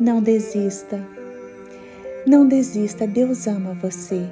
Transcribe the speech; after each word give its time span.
Não 0.00 0.22
desista. 0.22 0.98
Não 2.26 2.48
desista, 2.48 3.06
Deus 3.06 3.46
ama 3.46 3.74
você. 3.74 4.26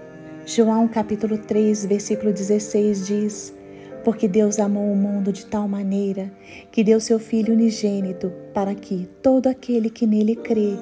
João 0.46 0.88
capítulo 0.88 1.36
3, 1.36 1.84
versículo 1.84 2.32
16 2.32 3.06
diz: 3.06 3.54
Porque 4.02 4.26
Deus 4.26 4.58
amou 4.58 4.90
o 4.90 4.96
mundo 4.96 5.30
de 5.30 5.44
tal 5.44 5.68
maneira 5.68 6.32
que 6.72 6.82
deu 6.82 6.98
seu 6.98 7.18
Filho 7.18 7.52
unigênito 7.52 8.32
para 8.54 8.74
que 8.74 9.06
todo 9.22 9.46
aquele 9.46 9.90
que 9.90 10.06
nele 10.06 10.36
crê 10.36 10.72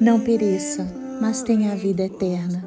não 0.00 0.18
pereça, 0.18 0.90
mas 1.20 1.42
tenha 1.42 1.72
a 1.72 1.76
vida 1.76 2.02
eterna. 2.02 2.64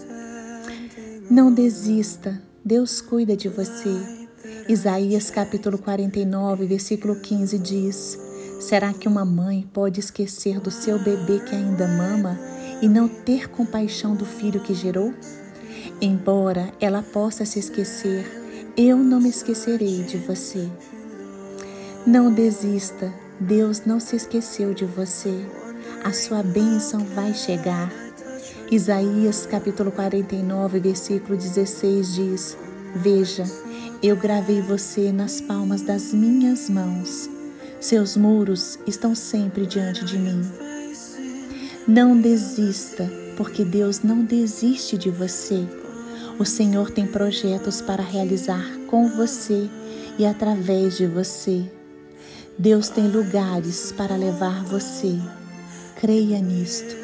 Não 1.27 1.51
desista, 1.51 2.39
Deus 2.63 3.01
cuida 3.01 3.35
de 3.35 3.49
você. 3.49 3.97
Isaías 4.69 5.31
capítulo 5.31 5.79
49, 5.79 6.67
versículo 6.67 7.15
15 7.15 7.57
diz: 7.57 8.19
Será 8.63 8.93
que 8.93 9.09
uma 9.09 9.25
mãe 9.25 9.67
pode 9.73 9.99
esquecer 9.99 10.57
do 10.57 10.71
seu 10.71 10.97
bebê 10.97 11.41
que 11.41 11.53
ainda 11.53 11.85
mama 11.85 12.39
e 12.81 12.87
não 12.87 13.09
ter 13.09 13.49
compaixão 13.49 14.15
do 14.15 14.25
filho 14.25 14.61
que 14.61 14.73
gerou? 14.73 15.13
Embora 16.01 16.71
ela 16.79 17.03
possa 17.03 17.43
se 17.43 17.59
esquecer, 17.59 18.25
eu 18.77 18.95
não 18.95 19.19
me 19.19 19.27
esquecerei 19.27 20.03
de 20.03 20.17
você. 20.17 20.69
Não 22.07 22.31
desista, 22.31 23.13
Deus 23.37 23.81
não 23.85 23.99
se 23.99 24.15
esqueceu 24.15 24.73
de 24.73 24.85
você. 24.85 25.45
A 26.01 26.13
sua 26.13 26.41
bênção 26.41 27.01
vai 27.03 27.33
chegar. 27.33 27.91
Isaías 28.71 29.45
capítulo 29.45 29.91
49, 29.91 30.79
versículo 30.79 31.35
16 31.35 32.13
diz: 32.13 32.57
Veja, 32.95 33.43
eu 34.01 34.15
gravei 34.15 34.61
você 34.61 35.11
nas 35.11 35.41
palmas 35.41 35.81
das 35.81 36.13
minhas 36.13 36.69
mãos. 36.69 37.42
Seus 37.83 38.15
muros 38.15 38.79
estão 38.87 39.13
sempre 39.13 39.65
diante 39.65 40.05
de 40.05 40.17
mim. 40.17 40.41
Não 41.85 42.17
desista, 42.17 43.11
porque 43.35 43.65
Deus 43.65 44.01
não 44.01 44.23
desiste 44.23 44.97
de 44.97 45.09
você. 45.09 45.67
O 46.39 46.45
Senhor 46.45 46.91
tem 46.91 47.05
projetos 47.05 47.81
para 47.81 48.01
realizar 48.01 48.65
com 48.87 49.09
você 49.09 49.69
e 50.17 50.25
através 50.25 50.95
de 50.95 51.05
você. 51.07 51.69
Deus 52.57 52.87
tem 52.87 53.05
lugares 53.05 53.91
para 53.91 54.15
levar 54.15 54.63
você. 54.63 55.19
Creia 55.97 56.39
nisto. 56.39 56.95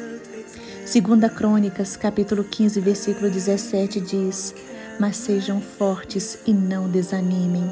Segunda 0.86 1.28
Crônicas, 1.28 1.94
capítulo 1.94 2.42
15, 2.42 2.80
versículo 2.80 3.30
17 3.30 4.00
diz: 4.00 4.54
"Mas 4.98 5.18
sejam 5.18 5.60
fortes 5.60 6.38
e 6.46 6.54
não 6.54 6.88
desanimem, 6.88 7.70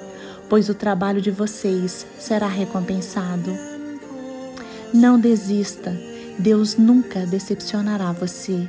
pois 0.49 0.69
o 0.69 0.75
trabalho 0.75 1.21
de 1.21 1.31
vocês 1.31 2.07
será 2.19 2.47
recompensado. 2.47 3.53
Não 4.93 5.21
desista, 5.21 5.95
Deus 6.39 6.77
nunca 6.77 7.27
decepcionará 7.27 8.13
você. 8.13 8.69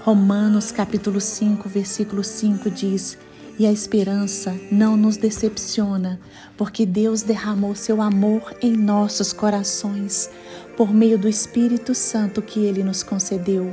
Romanos 0.00 0.72
capítulo 0.72 1.20
5, 1.20 1.68
versículo 1.68 2.24
5 2.24 2.70
diz: 2.70 3.16
E 3.58 3.66
a 3.66 3.72
esperança 3.72 4.54
não 4.72 4.96
nos 4.96 5.16
decepciona, 5.16 6.18
porque 6.56 6.84
Deus 6.84 7.22
derramou 7.22 7.74
seu 7.74 8.00
amor 8.00 8.54
em 8.62 8.76
nossos 8.76 9.32
corações 9.32 10.30
por 10.76 10.92
meio 10.94 11.18
do 11.18 11.28
Espírito 11.28 11.94
Santo 11.94 12.40
que 12.40 12.60
ele 12.60 12.82
nos 12.82 13.02
concedeu. 13.02 13.70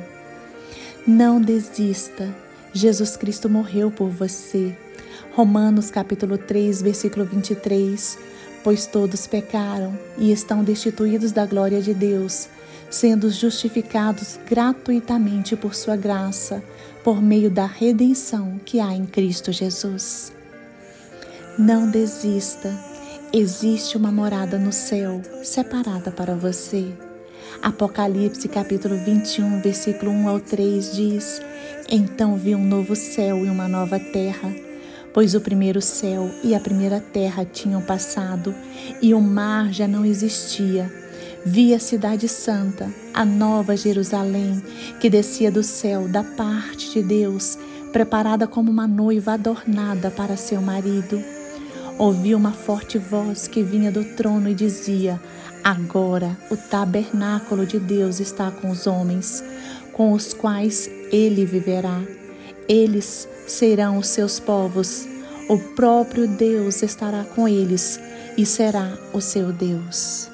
Não 1.07 1.41
desista. 1.41 2.35
Jesus 2.73 3.15
Cristo 3.15 3.49
morreu 3.49 3.89
por 3.89 4.09
você. 4.09 4.77
Romanos 5.37 5.91
capítulo 5.91 6.35
3, 6.35 6.81
versículo 6.81 7.23
23. 7.23 8.17
Pois 8.63 8.87
todos 8.87 9.27
pecaram 9.27 9.95
e 10.17 10.31
estão 10.31 10.63
destituídos 10.63 11.31
da 11.31 11.45
glória 11.45 11.79
de 11.79 11.93
Deus, 11.93 12.49
sendo 12.89 13.29
justificados 13.29 14.39
gratuitamente 14.49 15.55
por 15.55 15.75
sua 15.75 15.95
graça, 15.95 16.63
por 17.03 17.21
meio 17.21 17.51
da 17.51 17.67
redenção 17.67 18.59
que 18.65 18.79
há 18.79 18.91
em 18.95 19.05
Cristo 19.05 19.51
Jesus. 19.51 20.33
Não 21.55 21.87
desista. 21.87 22.75
Existe 23.31 23.95
uma 23.95 24.11
morada 24.11 24.57
no 24.57 24.73
céu 24.73 25.21
separada 25.43 26.09
para 26.09 26.33
você. 26.33 26.87
Apocalipse 27.61 28.47
capítulo 28.47 28.97
21, 28.97 29.61
versículo 29.61 30.09
1 30.09 30.29
ao 30.29 30.39
3 30.39 30.95
diz: 30.95 31.41
Então 31.87 32.37
vi 32.37 32.55
um 32.55 32.65
novo 32.65 32.95
céu 32.95 33.45
e 33.45 33.49
uma 33.51 33.67
nova 33.67 33.99
terra 33.99 34.65
pois 35.17 35.33
o 35.33 35.41
primeiro 35.41 35.81
céu 35.81 36.29
e 36.43 36.53
a 36.53 36.59
primeira 36.59 36.99
terra 36.99 37.43
tinham 37.43 37.81
passado 37.81 38.53
e 39.01 39.15
o 39.15 39.19
mar 39.19 39.73
já 39.73 39.87
não 39.87 40.05
existia. 40.05 40.93
Vi 41.43 41.73
a 41.73 41.79
cidade 41.79 42.27
santa, 42.27 42.87
a 43.15 43.25
nova 43.25 43.75
Jerusalém, 43.75 44.61
que 44.99 45.09
descia 45.09 45.49
do 45.49 45.63
céu 45.63 46.07
da 46.07 46.23
parte 46.23 46.93
de 46.93 47.01
Deus, 47.01 47.57
preparada 47.91 48.45
como 48.45 48.69
uma 48.69 48.85
noiva 48.85 49.33
adornada 49.33 50.11
para 50.11 50.37
seu 50.37 50.61
marido. 50.61 51.19
Ouvi 51.97 52.35
uma 52.35 52.51
forte 52.51 52.99
voz 52.99 53.47
que 53.47 53.63
vinha 53.63 53.91
do 53.91 54.03
trono 54.03 54.47
e 54.47 54.53
dizia: 54.53 55.19
Agora 55.63 56.37
o 56.51 56.55
tabernáculo 56.55 57.65
de 57.65 57.79
Deus 57.79 58.19
está 58.19 58.51
com 58.51 58.69
os 58.69 58.85
homens, 58.85 59.43
com 59.93 60.11
os 60.11 60.31
quais 60.31 60.87
ele 61.11 61.43
viverá. 61.43 62.03
Eles 62.67 63.27
serão 63.47 63.97
os 63.97 64.07
seus 64.07 64.39
povos. 64.39 65.07
O 65.49 65.57
próprio 65.57 66.27
Deus 66.27 66.83
estará 66.83 67.23
com 67.23 67.47
eles 67.47 67.99
e 68.37 68.45
será 68.45 68.97
o 69.13 69.21
seu 69.21 69.53
Deus. 69.53 70.29